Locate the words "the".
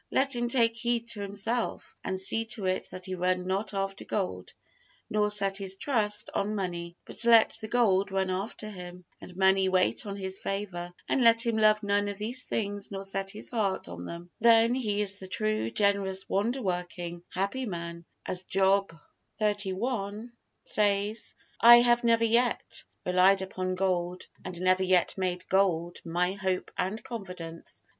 7.61-7.67, 15.17-15.27